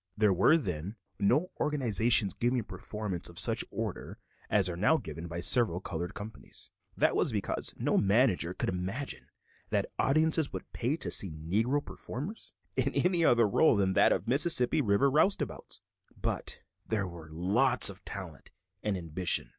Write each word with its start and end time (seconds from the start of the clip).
There 0.17 0.33
were 0.33 0.57
then 0.57 0.95
no 1.19 1.51
organizations 1.59 2.33
giving 2.33 2.63
performances 2.63 3.29
of 3.29 3.37
such 3.37 3.63
order 3.69 4.17
as 4.49 4.67
are 4.67 4.75
now 4.75 4.97
given 4.97 5.27
by 5.27 5.41
several 5.41 5.79
colored 5.79 6.15
companies; 6.15 6.71
that 6.97 7.15
was 7.15 7.31
because 7.31 7.75
no 7.77 7.99
manager 7.99 8.55
could 8.55 8.67
imagine 8.69 9.27
that 9.69 9.91
audiences 9.99 10.51
would 10.51 10.73
pay 10.73 10.95
to 10.95 11.11
see 11.11 11.29
Negro 11.29 11.85
performers 11.85 12.55
in 12.75 12.91
any 12.95 13.23
other 13.23 13.47
role 13.47 13.75
than 13.75 13.93
that 13.93 14.11
of 14.11 14.27
Mississippi 14.27 14.81
River 14.81 15.11
roustabouts; 15.11 15.81
but 16.19 16.61
there 16.83 17.05
was 17.07 17.29
lots 17.31 17.91
of 17.91 18.03
talent 18.03 18.49
and 18.81 18.97
ambition. 18.97 19.49